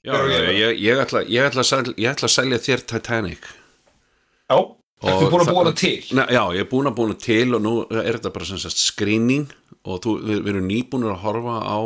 [0.00, 3.48] Já, ég, ég, ætla, ég, ætla að selja, ég ætla að selja þér Titanic.
[4.48, 4.56] Já,
[5.04, 5.98] ertu búin að búa það til?
[6.16, 8.80] Nei, já, ég er búin að búin til og nú er þetta bara sem sagt
[8.80, 9.52] screening
[9.84, 11.80] og þú, við, við erum nýbúinir að horfa á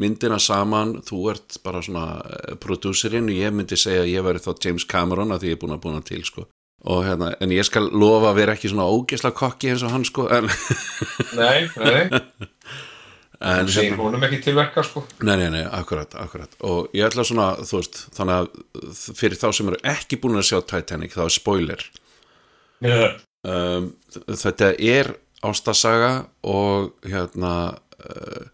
[0.00, 4.42] myndina saman, þú ert bara svona eh, prodúserinn og ég myndi segja að ég væri
[4.42, 6.48] þá James Cameron að því ég er búin að búin að til sko.
[6.90, 10.04] Og hérna, en ég skal lofa að vera ekki svona ógesla kokki eins og hann
[10.04, 10.50] sko en,
[11.38, 12.02] Nei, nei,
[13.44, 15.04] en þú segir húnum ekki til verka sko.
[15.24, 16.56] Nei, nei, nei, akkurat, akkurat.
[16.66, 20.48] Og ég ætla svona, þú veist, þannig að fyrir þá sem eru ekki búin að
[20.50, 21.84] sjá Titanic þá er spoiler.
[22.84, 22.96] Já,
[23.48, 23.90] um,
[24.28, 26.12] þetta er ástasaga
[26.48, 27.54] og hérna
[28.08, 28.46] uh,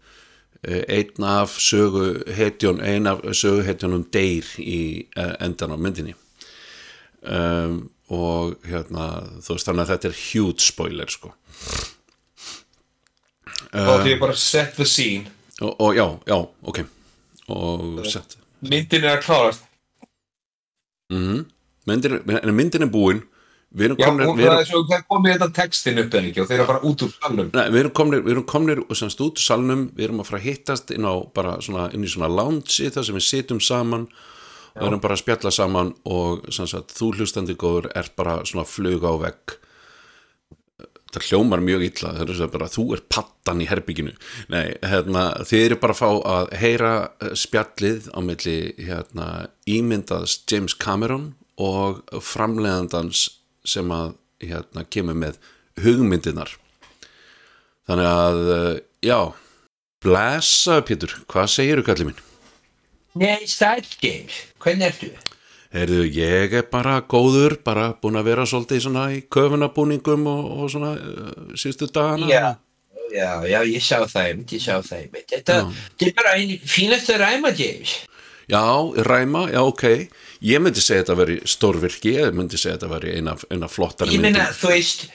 [0.61, 4.81] einn af sögu hetjón, einn af sögu hetjónum deyr í
[5.15, 6.17] uh, endan á myndinni.
[7.21, 9.07] Um, og hérna
[9.39, 11.29] þú veist þannig að þetta er huge spoiler sko
[13.71, 15.31] þá ég bara set the scene.
[15.61, 16.83] Og, og já, já, ok.
[17.51, 19.63] Og sett Myndin er að klárast.
[21.11, 21.45] Mm
[21.87, 23.23] myndin, er- myndin er búin.
[23.71, 26.41] Við erum Já, komnir, það erum, er svo, það komið þetta textin upp en ekki
[26.43, 27.51] og þeir eru bara út úr salnum.
[27.55, 30.27] Nei, við erum komnir, við erum komnir og semst út úr salnum, við erum að
[30.27, 33.61] fara að hittast inn á bara svona, inn í svona lounge þar sem við sitjum
[33.63, 34.03] saman.
[34.75, 38.67] Og erum bara að spjalla saman og semst að þú hlustandi góður er bara svona
[38.67, 39.55] flug á vegg
[41.15, 44.13] það hljómar mjög illa er bara þú er pattan í herbygginu
[44.53, 49.27] nei, hérna, þið eru bara að fá að heyra eh, spjallið á milli hérna,
[49.69, 51.31] ímyndaðs James Cameron
[51.61, 53.27] og framleiðandans
[53.67, 55.39] sem að hérna, kemur með
[55.81, 56.55] hugmyndinar
[57.89, 58.75] þannig að eh,
[59.11, 59.19] já,
[60.01, 62.23] blessa Pétur, hvað segirðu kallið minn?
[63.19, 65.11] Nei, James, hvernig ertu?
[65.71, 70.71] Heyrðu, ég er bara góður, bara búin að vera svolítið svona í köfunabúningum og, og
[70.73, 72.27] svona uh, síðustu dagana.
[72.27, 72.47] Já,
[73.15, 75.15] já, já, ég sá það ég sá það.
[75.31, 75.59] Þetta,
[76.03, 77.95] er bara einn fínast að ræma, James.
[78.51, 78.65] Já,
[79.07, 79.87] ræma, já, ok.
[80.43, 83.69] Ég myndi segja þetta að veri stórvirki, ég myndi segja þetta að veri eina, eina
[83.71, 84.57] flottari Ég meina, myndum.
[84.59, 85.05] þú veist,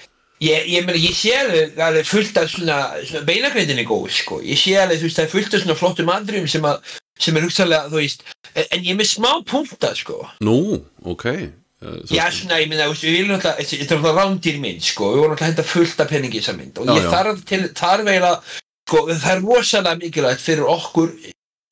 [0.41, 4.41] ég, ég meina, ég sé alveg, alveg fullt af svona, svona beinakveitinni góð, sko.
[4.41, 7.37] Ég sé alveg, þú veist, það er fullt af svona flottum andrum sem að, sem
[7.39, 10.21] er hugsalega, þú veist, en, en ég er með smá punta, sko.
[10.45, 10.59] Nú,
[11.05, 11.27] ok.
[11.83, 15.11] Uh, þú Já, svona, ég veist, við viljum alltaf, þetta er alltaf rándir mynd, sko,
[15.15, 17.11] við vorum alltaf að henda fullt af peningi í þessa mynd og Já, ég já.
[17.15, 21.13] þarf til, þarf eiginlega, sko, það er rosalega mikilvægt fyrir okkur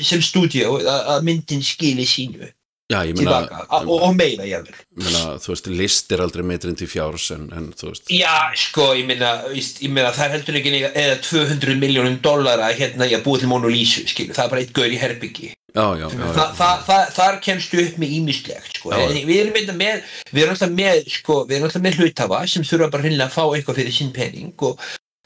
[0.02, 2.48] sem stúdíó að að myndin skili sínu
[2.92, 3.38] já, ég meina,
[3.80, 4.66] og, og meira, ég
[5.00, 8.90] meina, þú veist, list er aldrei meitrin til fjárs en, en þú veist, Já, sko,
[8.98, 13.24] ég meina, ég það er heldur ekki eða- eða 200 miljónum dollara hérna í að
[13.26, 15.52] búa til Mona Lisa, skilu, það er bara eitt gaur í herbyggi.
[15.74, 18.90] já, já, já, Þa, það, það, þar kemstu upp með ímislegt sko.
[18.94, 23.02] Við erum þetta með við erum alltaf með, sko, alltaf með hlutafa sem þurfa bara
[23.26, 24.78] að fá eitthvað fyrir sinn pening og,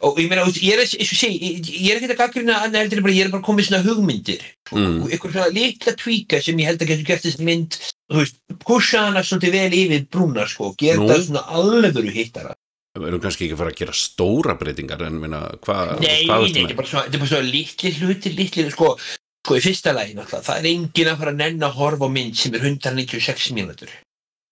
[0.06, 3.32] og ég meina, ég er, er ekki að gaggrina annað heldur en bara, ég er
[3.32, 4.98] bara komið svona hugmyndir Mm.
[5.00, 8.34] og eitthvað svona litla tvíka sem ég held að getur gert þess mynd þú veist,
[8.60, 12.52] pusha hana svolítið vel yfir brúna sko, gera það svona alvöru hittara
[12.98, 16.44] við erum kannski ekki að fara að gera stóra breytingar en meina, hvað, Nei, hvað
[16.44, 18.90] nei, þetta er bara svona, þetta er bara svona litli hluti, litli, sko,
[19.46, 22.10] sko í fyrsta lagi náttúrulega, það er enginn að fara að nenn að horfa á
[22.18, 23.92] mynd sem er 196 mínútur.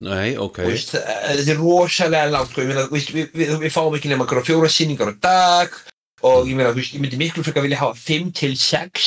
[0.05, 3.95] Nei, ok, veist, Þetta er rosalega langt, sko, ég meina, veist, við, við, við fáum
[3.97, 5.79] ekki nema einhverja fjóra sýningar á dag
[6.27, 9.07] og ég meina, veist, ég myndi miklu frekar vilja hafa 5 til 6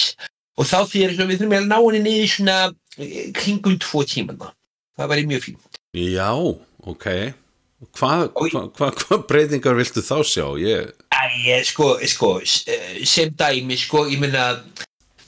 [0.60, 2.58] og þá er við þurfum að ná henni niður svona
[2.98, 4.50] eh, kringum 2 tímana.
[4.98, 5.80] Það væri mjög fínt.
[5.94, 6.32] já,
[6.90, 7.06] ok
[7.96, 10.46] hvað Og- hva, hva, hva breytingar viltu þá sjá?
[10.60, 14.60] Ég, Æ, sko, sko, eh, sem dæmi, sko, ég meina,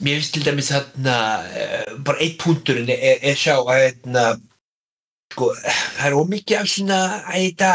[0.02, 1.16] mér finnst til dæmis þarna,
[1.54, 4.40] eh, bara eitt punkturinn er, er sjá að, hérna,
[5.32, 7.70] sko, það er ómikið af svona, að þetta,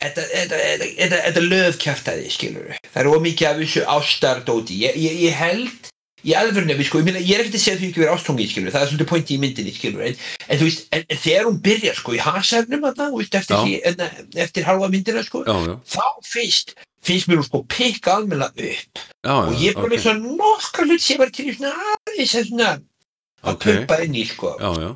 [0.00, 0.58] þetta, þetta,
[0.98, 2.74] þetta, þetta, löðkjaftaði, skilur.
[2.88, 4.82] Það er ómikið af þessu ástardóti.
[4.84, 5.88] Ég, ég, ég held,
[6.26, 8.14] í alvörni, við, sko, ég meina, ég er ekkert að segja að þú ekki verið
[8.16, 11.22] ástungið, skilur það er svolítið pointi í myndinni, skilur en, en þú veist, en, en
[11.24, 15.44] þegar hún byrjar, sko, í hasarnum, þú veist, eftir, því, en, eftir halva myndina, sko,
[15.48, 19.04] já, já, þá fyrst finnst mér hún sko pikka almennilega upp.
[19.24, 22.50] Já, og ég er bara með svona nokkra hlut sem var til svona aðeins að
[22.60, 23.64] að Ok.
[23.64, 24.56] pumpa inn í sko.
[24.60, 24.90] Já, já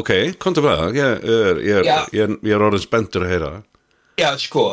[0.00, 0.10] ok,
[0.42, 0.98] komdu með það.
[0.98, 3.54] Ég er, ég er, ég er, ég er orðin spenntur að heyra
[4.18, 4.68] já sko,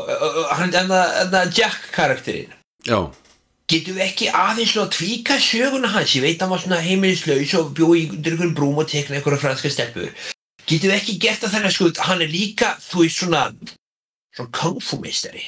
[0.54, 0.90] hann er
[1.32, 2.54] það Jack karakterinn.
[2.86, 3.10] Já,
[3.70, 6.16] getum við ekki aðeins svona tvíka söguna hans?
[6.18, 9.42] Ég veit hann var svona heimilislaus og bjóð í undir einhverjum brúm og tekna einhverja
[9.42, 10.12] franska stelpur.
[10.70, 13.48] Getum við ekki gert að sko hann er líka, þú veist svona
[14.36, 15.48] svona kung fu meistari.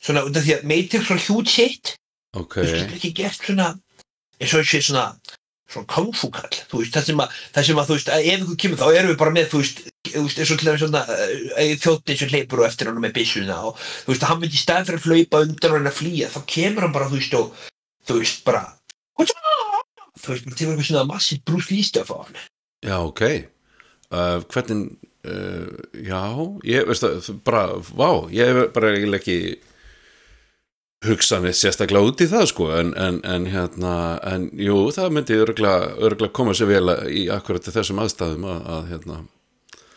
[0.00, 1.94] Svona af því að Matrix var huge hit
[2.36, 2.56] ok.
[2.56, 3.68] Þú getur ekki gert svona
[4.40, 5.06] eins og þessi svona
[5.70, 8.28] svona kung fu kall, þú veist, það sem að það sem að, þú veist, að
[8.32, 10.74] ef ykkur kemur þá erum við bara með, þú veist, þú veist, eins og til
[10.82, 14.42] svona uh, þjóttin sem hleypur á eftir hann með byssuna og þú veist, að hann
[14.42, 17.10] myndi í stað fyrir að hlaupa undan og hann að flýja, þá kemur hann bara,
[17.10, 17.68] þú veist, og
[18.10, 18.64] þú veist, bara
[19.20, 19.44] þú veist,
[20.26, 22.42] bara til eitthvað svona massið stöf á hann.
[22.80, 23.22] Já, ok.
[24.10, 24.90] Uh, Hvernig
[25.28, 26.22] uh, Já,
[26.66, 29.60] ég veist það bara, vá, ég hef bara ekki
[31.06, 33.92] hugsanir sérstaklega út í það sko en, en, en hérna,
[34.28, 39.16] en jú það myndi örgulega koma sér vel í akkurat þessum aðstæðum að, að hérna,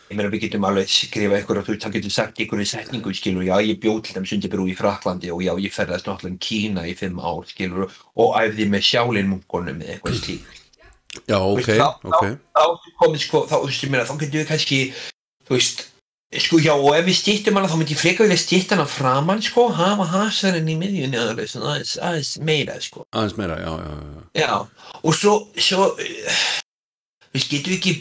[0.08, 3.44] ég meina við getum alveg skrifa eitthvað þú veist, hann getur sagt einhverju setningu skilur,
[3.44, 6.86] já ég bjóð til þeim sundibrú í Fraklandi og já ég ferðast náttúrulega í Kína
[6.88, 10.60] í fimm ár skilur og æfði með sjálinmungunum eða eitthvað slíkt
[11.30, 12.24] Já, ok, Veist, þá- ok
[12.58, 12.64] þá
[13.04, 14.78] komið sko, þá, þú veist, ég meina, þá getum við kannski,
[15.46, 15.84] þú veist,
[16.42, 19.42] sko, já, og ef við stýttum hana, þá myndi ég frekar vilja stýtta hana framann,
[19.44, 21.56] sko, hafa hasarinn í miðjunni aðeins,
[21.98, 23.04] aðeins, meira, sko.
[23.14, 24.52] Aðeins meira, já, já, já Já,
[25.02, 25.90] og svo, svo,
[27.34, 27.94] veist, getum við ekki,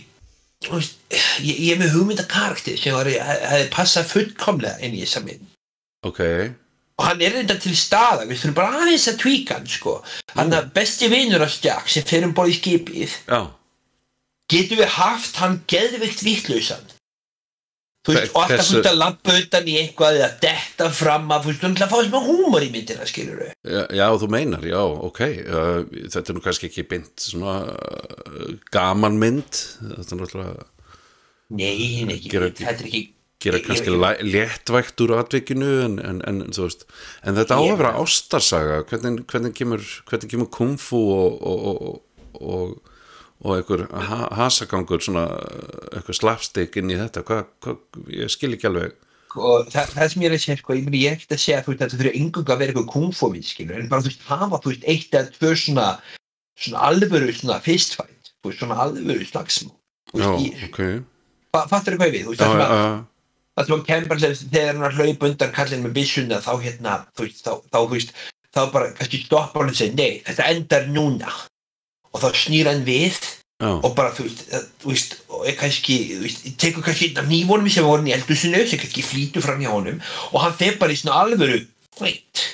[0.70, 1.00] veist,
[1.44, 5.50] ég, ég er með hugmynda karakter sem hefði passað fullkomlega inn í þessa mynd.
[6.08, 6.22] Ok,
[7.02, 9.96] Og hann er reynda til staða, við þurfum bara aðeins að tvíka hann, sko.
[10.36, 13.16] Hann er besti vinur af Jack sem fer um í skipið.
[13.26, 13.42] já
[14.52, 16.84] getum við haft hann geðvikt vittlausan
[18.04, 21.46] þú veist, og alltaf þú veist að lappa utan í eitthvað eða detta fram að
[21.46, 24.30] þú veist, þú ætla að fá smá húmor í myndina, skilur við Já, já, þú
[24.36, 25.80] meinar, já, ok uh,
[26.14, 30.70] Þetta er nú kannski ekki beint svona uh, gaman mynd Þetta er náttúrulega
[31.54, 33.04] nei, nei, ekki, Gera- þetta er ekki
[33.44, 36.86] gera kannski ég, léttvægt úr atvikinu en, en, en, veist,
[37.28, 42.02] en þetta á að vera ástarsaga hvernig, hvernig kemur, kemur kungfu og, og, og,
[42.40, 42.93] og,
[43.44, 45.26] og einhver ha hasagangur svona
[45.92, 47.78] eitthvað slapstick inn í þetta hvað, hvað,
[48.16, 48.94] ég skil ekki alveg.
[49.34, 51.42] Og það, það sem ég er að segja, sko, ég meni ég er ekkert að
[51.44, 54.12] segja þú veist, að þetta þurfi engung að vera eitthvað kungfómið, skilur en bara þú
[54.12, 55.88] veist, hafa, þú veist, eitt eða tvö svona
[56.64, 59.74] svona alvöru, svona fistfight þú veist, svona alvöru slagsmál.
[60.14, 60.82] Þú já, veist, ég- ok,
[61.58, 63.02] fa- fattar þú hvað við, þú veist, það sem að
[63.58, 66.94] það sem hann kemur sem- þegar hann að hlaupa undan kallin með byssuna þá hérna,
[67.18, 68.14] þú veist, þá, þá, þú veist,
[68.54, 71.34] þá bara kannski stoppar hann og segir, nei, þetta endar núna
[72.14, 73.18] og þá snýr hann við
[73.60, 77.10] já, og bara, þú veist, það, þú veist og er kannski, þú veist, tekur kannski
[77.12, 80.02] einn af nývonum sem voru í eldusinu, sem kannski flýtur fram hjá honum
[80.32, 81.62] og hann fer bara í svona alvöru
[82.02, 82.46] wait,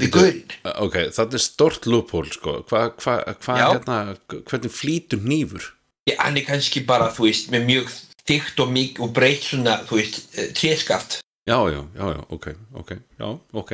[0.00, 0.56] við gaurinn.
[0.86, 3.68] ok, þetta er stort loophole sko, hvað hva, hva, Já.
[3.74, 3.98] hérna
[4.30, 5.70] hvernig flýtur nýfur
[6.10, 7.92] Já, hann er kannski bara, þú veist, með mjög
[8.26, 11.20] þykkt og og breytt svona, þú veist, uh, tréskaft.
[11.46, 12.46] Já, já, já, já, ok,
[12.78, 13.72] ok já, ok,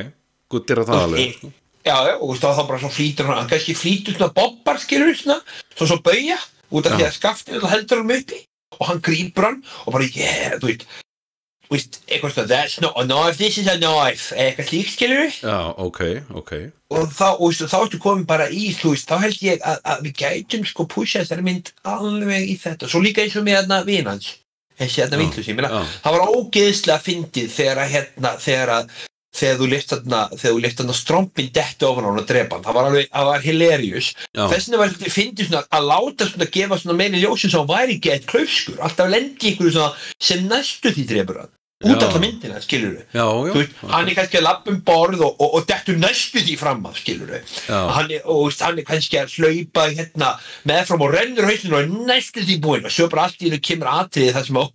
[0.49, 1.51] guttir að það alveg ég- sko.
[1.87, 5.39] Já, og þá þá bara svo flýtur hann, kannski flýtur svona bobbar, skilur svona,
[5.77, 6.35] svo svo bauja,
[6.75, 8.39] út af því að skaftið þá heldur hann uppi
[8.79, 10.83] og hann grípur hann og bara, yeah, þú veist,
[11.65, 15.23] þú veist, eitthvað svona, that's not a knife, this is a knife, eitthvað slíkt, skilur
[15.23, 16.01] við, já, ok,
[16.41, 16.53] ok.
[16.99, 20.05] Og þá, og þá ertu komin bara í, þú veist, þá held ég að, að
[20.09, 23.83] við gætum sko pusha þessari mynd alveg í þetta, svo líka eins og með hérna
[23.87, 24.33] vinans,
[24.79, 28.97] þessi hérna já, það var ógeðslega fyndið þegar að hérna, þegar að
[29.35, 32.57] þegar þú lift þarna, þegar þú lift þarna strompin detti ofan á hann og drepa
[32.57, 36.29] hann, það var alveg, það var hilarious, þess vegna var þetta fyndið svona að láta
[36.31, 39.93] svona gefa svona meiri ljósin sem hann væri ekki eitt klaufskur, alltaf lendi ykkur svona
[40.17, 42.01] sem næstu því drepur hann, út Já.
[42.07, 45.53] alltaf myndina, skilur já, þú veist, hann er kannski að lappa um borð og, og,
[45.59, 47.45] og dettur næstu því fram að, skilur er,
[48.25, 50.33] og hann er kannski að hlaupa hérna
[50.67, 52.89] meðfram og rennur hausinu og næstu því búinn.
[52.89, 54.65] Og svo bara allt í hennu kemur atriði það sem á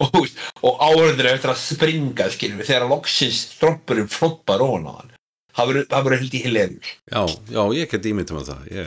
[0.00, 0.28] og,
[0.62, 5.10] og áhörður eftir að springa skilur við, þegar loksins strompurinn floppar ofan á hann.
[5.52, 6.92] Það verður- held í hilarious.
[7.12, 7.22] Já,
[7.52, 8.62] já, ég get ímyndum að það.
[8.72, 8.86] Ég,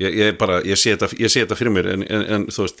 [0.00, 2.64] ég, ég bara, ég sé þetta, ég sé þetta fyrir mér en, en, en þú
[2.64, 2.80] veist,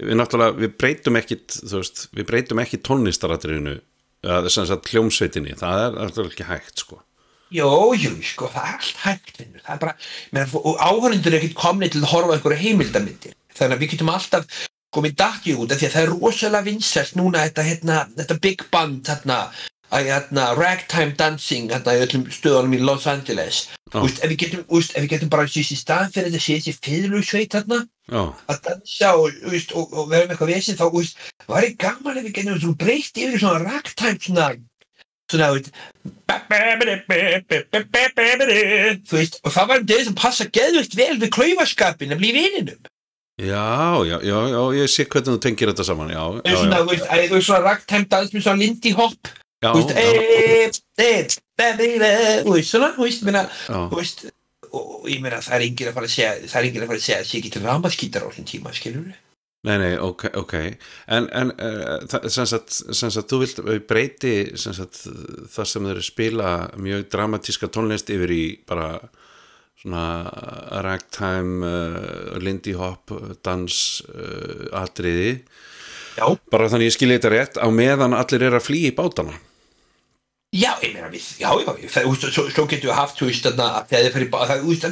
[0.00, 3.76] við náttúrulega við breytum ekkit, veist, við breytum ekki tónlistaratriðinu
[4.24, 7.00] eða sem sagt hljómsveitinni, það er náttúrulega ekki hægt sko.
[7.50, 7.68] Jó,
[7.98, 9.62] jú, sko, það er allt hægt vinnur.
[9.66, 9.94] það er bara,
[10.36, 10.52] menn,
[10.86, 14.60] áhörundur er ekkert komni til að horfa á einhverja heimildamindir þannig að við getum alltaf
[14.94, 18.64] komið dætti út af því að það er rosalega vinsælt núna þetta, hérna, þetta big
[18.72, 19.38] band hérna,
[19.90, 23.68] hérna, ragtime dancing í öllum stöðunum í Los Angeles.
[23.90, 24.00] Já.
[24.04, 26.74] Úst, ef, við getum, úst, ef við getum bara síðan í staðan fyrir þetta þessi
[26.78, 30.86] fiðlusveit hérna já, að dansa og, úst, og, og vera með eitthvað vesinn þá
[31.50, 34.52] var ég gaman ef við getum breytt yfir í svona ragtime svona
[35.30, 35.50] svona
[39.06, 42.32] þú veist og það var um degi sem passa geðvikt vel við klaufaskapin að bli
[42.36, 42.89] vininum
[43.40, 46.82] já, já, já, já ég sé hvernig þú tengir þetta saman, já, já, svona, já,
[46.82, 49.30] þú veist, þú veist svona ragtime dans með svona Lindy Hop.
[49.60, 50.68] Þú veist, eh,
[51.00, 51.24] eh,
[51.60, 53.80] eh, þú veist, svona, þú veist, já.
[53.90, 54.22] þú veist,
[54.70, 57.00] og ég meina það er enginn að fara að segja það er enginn að fara
[57.00, 59.18] að segja að sé ekki til ramaskítar á þessum tíma, skilur við
[59.60, 60.54] Nei, nei, ok, ok.
[61.12, 61.50] En, en
[62.08, 63.58] það, sem, sagt, sem sagt, þú vilt
[63.90, 65.02] breyti sem sagt,
[65.52, 68.94] það sem þeir spila mjög dramatíska tónlist yfir í bara
[69.80, 70.04] svona
[70.84, 73.12] ragtime uh, Lindy Hop
[73.46, 73.76] dans
[74.12, 75.38] uh, atriði
[76.18, 79.36] já, bara þannig ég skilja þetta rétt á meðan allir er að flýja í bátana
[80.50, 83.26] Já, ég meina við, já, já, ég- það, úst, svo, svo getur við haft, þú
[83.28, 83.84] veist, það,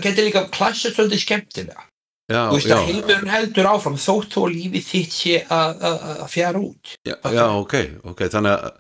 [0.05, 1.83] getur líka klassað svolítið skemmtilega.
[2.31, 5.83] já, Þú veist, já, að heimurinn heldur áfram þótt þó lífið þitt sé að-
[6.31, 6.93] fjara út.
[7.03, 7.75] já, já, ok,
[8.13, 8.79] ok, þannig að,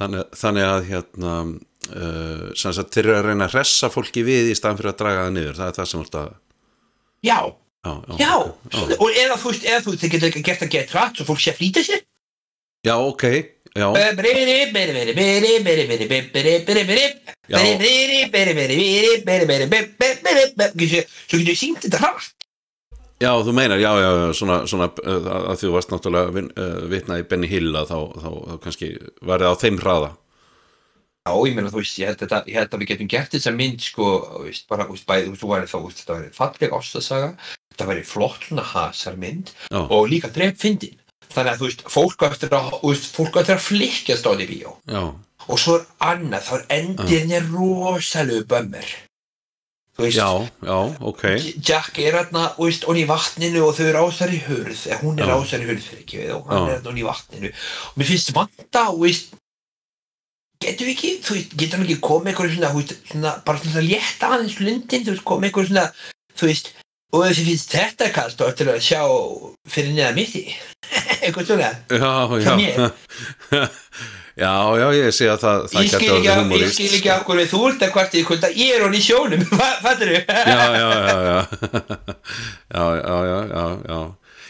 [0.00, 1.52] þannig, þannig að hérna, uh,
[1.92, 5.58] þeir eru að reyna að hressa fólki við í staðan fyrir að draga það niður,
[5.60, 6.30] það er það sem að,
[7.26, 7.38] Já,
[7.86, 10.44] já, já, já, ok, já, og eða þú veist, eða þú veist, þið getur líka
[10.50, 12.02] gert að geta hratt svo fólk sé að flýta sér.
[12.86, 13.24] já, ok,
[13.76, 13.86] já,
[21.26, 22.32] Svo getur við sínt þetta hratt.
[23.22, 27.26] já, þú meinar, já, já, svona, svona, uh, að þú varst náttúrulega uh, vitnað í
[27.30, 28.90] Benny Hill að þá, þá, þá kannski
[29.22, 30.10] varðið á þeim hraða,
[31.26, 33.52] Já, ég meina, þú veist, ég held, að, ég held að við getum gert þessa
[33.56, 34.10] mynd, sko,
[34.44, 37.30] veist, bara, veist, bæði, þú væri þá, veist, þetta væri falleg ástasaga,
[37.74, 41.00] þetta væri flott svona hasarmynd já, og líka drepp fyndin.
[41.32, 42.76] Þannig að, þú veist, fólk á eftir að,
[43.56, 44.76] að flikkjast á því bíó.
[44.86, 45.02] já,
[45.46, 48.94] Og svo er annað, þá er endin er rosalegu bömmir.
[49.96, 50.28] Veist, já,
[50.60, 50.78] já,
[51.08, 51.22] ok,
[51.64, 55.30] Jack er þú veist, hún í vatninu og þau eru ásar í eða hún er
[55.32, 56.66] ásar í hurð fyrir ekki við og hann Já.
[56.66, 57.52] er hérna hún í vatninu.
[57.90, 59.32] Og mér finnst vanta, þú veist,
[60.66, 63.62] getur við ekki, þú veist, getur við ekki komið eitthvað svona, þú veist, svona, bara
[63.62, 65.86] svona létta aðeins lundin, þú veist, komið eitthvað svona,
[66.36, 66.72] þú veist,
[67.14, 69.00] og þessi finnst þetta kannst og eftir að sjá
[69.72, 70.44] fyrir neða mitti,
[71.24, 71.72] eitthvað svona,
[72.44, 73.62] sem ég.
[74.36, 76.66] Já, já, ég sé að það, það getur orðið humorist.
[76.66, 79.00] Ég skil ekki á hverju þú ert að hvort ég kvölda, ég er hon í
[79.00, 79.44] sjónum,
[79.86, 80.18] fattur þú?
[80.28, 84.00] Já, já, já, já, já, já, já, já.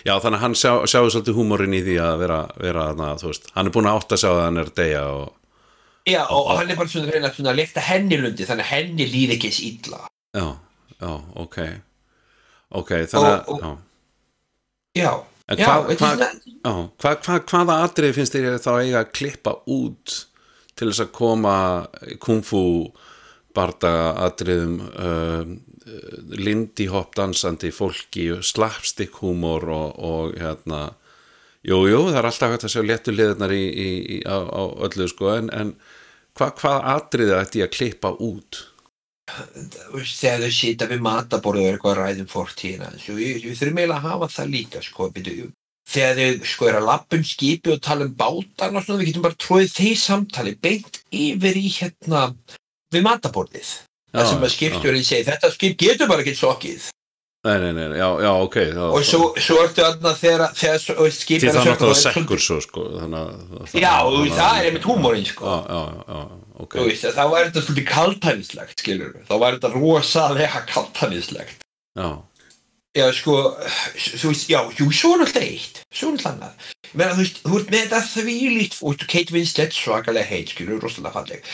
[0.06, 3.48] Já þannig að hann sjá, sjáu svolítið húmórin í því að vera, vera na, veist,
[3.56, 5.24] hann er búin að átta að sjá það að hann er degja og
[6.06, 8.74] Já, og hann er bara svona að reyna svona að lefta henni lundi, þannig að
[8.76, 10.02] henni líði ekki eins illa.
[10.36, 10.46] já,
[11.00, 11.56] já, ok,
[12.82, 13.72] ok, þannig að,
[14.94, 15.10] já,
[15.46, 16.14] En já, já,
[16.98, 20.14] hva, hva, hvaða atrið finnst þér þá eiga að klippa út
[20.74, 21.58] til þess að koma
[22.22, 22.62] kungfu
[23.54, 25.52] bardaga atriðum um,
[26.34, 30.80] lindi hopp dansandi fólki, slapstick húmor og, og hérna
[31.66, 34.62] jú, jú, það er alltaf hægt að sjá léttu liðnar í, í, í, á, á
[34.86, 35.74] öllu sko, en, en
[36.38, 38.64] hva, hvað atriði ætti ég að klippa út?
[39.26, 43.96] þegar þau sita við mataborðu og er eitthvað að ræðum fortíðina, svo við, þurfum eiginlega
[43.96, 45.48] að hafa það líka, sko, byrju,
[45.90, 49.10] þegar þau sko er að lappa um skipi og tala um bátan og svona, við
[49.10, 52.22] getum bara tróðið þeir samtali beint yfir í hérna
[52.94, 53.72] við mataborðið.
[54.14, 56.86] Það sem að skipstjórinn segir, þetta skip getur bara ekki sokkið.
[57.46, 61.10] Nei, nei, nei, já, já, ok þá, Og svo, svo ertu þarna þegar, þegar og
[61.14, 64.30] skipið Því er að það sökkva, náttúrulega er sekkur svo sko, þannig að Já, og
[64.34, 65.50] það er einmitt húmórin, sko.
[65.52, 66.22] Já, já, já,
[66.64, 69.12] ok Þú veist, þá var þetta svolítið kaltænislegt, skilur.
[69.28, 71.62] Þá var þetta rosalega kaltænislegt.
[71.96, 72.08] Já,
[72.96, 73.34] Já, sko,
[74.00, 76.68] þú veist, já, jú, svo er náttúrulega eitt, svo er náttúrulega annað.
[76.86, 80.78] Ég meina, þú veist, þú ert með þetta þvílíkt, og Kate Winslet svakalega heit, skilur,
[80.80, 81.50] rosalega falleg.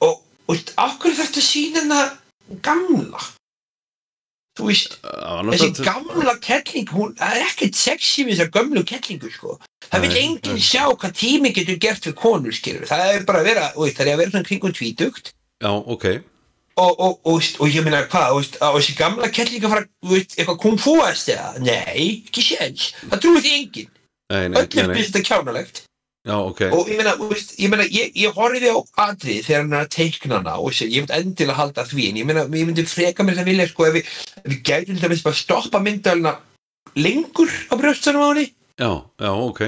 [0.00, 2.00] Og, og veist, okkur þetta sína
[2.64, 3.20] gamla.
[4.56, 9.58] Þú veist, þessi gamla kettling, hún, er ekkert sexy við þessar gömlu kettlingu, sko.
[9.90, 12.86] Það vil enginn sjá hvað tími getur gert við konur, skilur.
[12.88, 15.34] Það er bara að vera, það er að vera svona kringum tvítugt.
[15.60, 16.08] Já, ok
[16.76, 21.46] Og, og, og, og ég meina hvað, þessi gamla kettling að fara, eitthvað aðst eða?
[21.64, 22.90] Nei, ekki séns.
[23.06, 23.94] Það trúið enginn.
[24.36, 25.80] Öllum finnst þetta kjánalegt.
[26.26, 29.76] Já, ok Og ég meina, veist, ég meina, ég, ég horfiði á atrið þegar hann
[29.76, 32.84] er að teikna hana og ég myndi endilega halda því, en ég meina, ég myndi
[32.90, 34.10] freka mér það vilja, sko, ef við,
[34.48, 36.34] við gætum þetta bara stoppa myndalina
[36.98, 38.46] lengur á brjóstunum á henni.
[38.74, 38.90] Já,
[39.22, 39.62] já, ok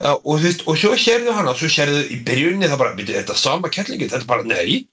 [0.00, 2.94] Já, og þú veist, og svo sérðu hana, og svo sérðu í byrjunni það bara,
[3.00, 4.12] er þetta sama kettlingin?
[4.12, 4.86] Þetta er bara, nei,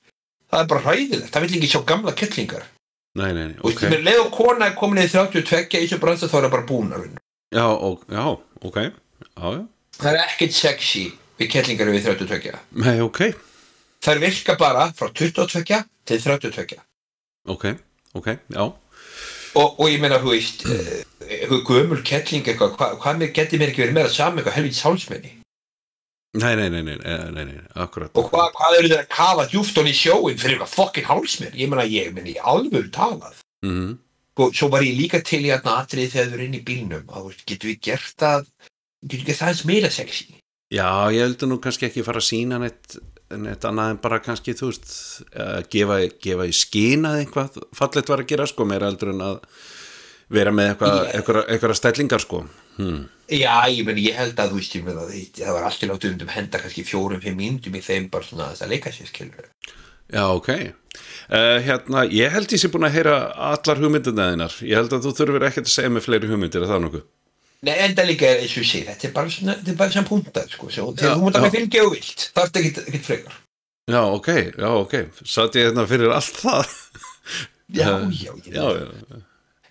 [0.47, 2.67] það er bara hræðilegt, það vil ekki sjá gamla kettlingar.
[3.17, 3.91] Nei, nei, nei, Og ok okay.
[3.91, 6.67] með leið og kona er komin í 32 í þessu bransa þá er það bara
[6.69, 7.07] búnar.
[7.55, 8.23] Já, og, já,
[8.67, 9.63] ok Já, já
[9.97, 11.05] Það er ekkert sexy
[11.39, 12.57] við kettlingar við 32.
[12.83, 13.21] Nei, ok
[14.05, 16.77] Það virka bara frá 22 til 32.
[17.49, 17.65] Ok,
[18.13, 18.65] ok, já
[19.57, 23.57] Og, og ég meina, þú veist, eh, eitthvað gömul kettling eitthvað, hva, hvað mér geti
[23.57, 25.31] mér ekki verið meira saman eitthvað helvits hálsmenni?
[26.37, 29.47] Nei, nei, nei, nei, nei, nei, nei, akkurat Og hva, hvað eru þeir að kafa
[29.49, 31.57] djúft honni í sjóin fyrir eitthvað fokkin hálsmenn?
[31.57, 33.41] Ég meina, ég meina, í alvöru talað.
[33.65, 33.95] mm
[34.37, 37.07] Og svo var ég líka til í þarna atriði þegar þau eru inn í bílnum,
[37.09, 38.67] að þú veist, getur við gert getur gert
[39.09, 40.37] það eins meira sexy?
[40.73, 42.97] Já, ég heldur nú kannski ekki fara að sína neitt,
[43.31, 44.89] neitt annað en bara kannski, þú veist,
[45.31, 49.37] að gefa, gefa í skýna eitthvað fallegt var að gera, sko, meira heldur en að
[50.35, 52.43] vera með eitthvað, stellingar, sko.
[52.75, 53.05] Hmm.
[53.31, 55.07] Já, ég meni, ég held að þú veist, ég meina,
[55.39, 58.65] það var alltaf látið um henda kannski fjórum, fimm mínútum í þeim bara svona þess
[58.67, 59.47] að leika sér, skilur.
[60.11, 60.51] Já, ok.
[61.27, 63.15] Uh, hérna, ég held ég sé búin að heyra
[63.53, 64.59] allar hugmyndina þínar.
[64.67, 67.07] Ég held að þú þurfur ekkert að segja mig fleiri hugmyndir, er það nokkuð?
[67.65, 69.93] Nei, enda líka er eins og ég segi, þetta er bara svona, þetta er bara
[69.95, 71.41] sem punktað, sko, þegar þú mútt já.
[71.41, 73.37] að fylgja og vilt, það er ekkert ekkert frekar.
[73.87, 76.75] já, ok, já, ok satt ég hérna fyrir allt það
[77.79, 79.23] já, já, já, já, já,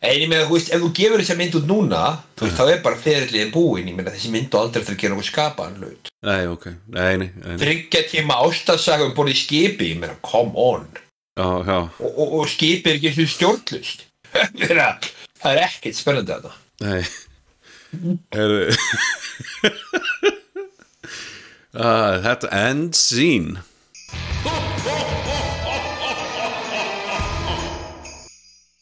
[0.07, 2.01] En ég meina, þú veist, ef þú gefur þessa mynd út núna,
[2.37, 5.01] þú veist, þá er bara ferillin búin, ég meina, þessi mynd á aldrei eftir að
[5.01, 6.11] gera nokkuð skapaðan hlut.
[6.27, 7.55] nei, ok nei, nei, nei.
[7.63, 10.85] Þryggja tíma ástasaga um borðið skipi, ég meina, come on.
[11.39, 14.05] já, já, Og, og, og skipi er ekki og stjórnlust.
[14.61, 14.69] Ég
[15.41, 16.61] það er ekkert spennandi að það.
[16.85, 17.01] nei
[21.75, 23.59] uh, Þetta end scene.